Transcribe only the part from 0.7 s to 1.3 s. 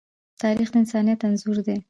د انسانیت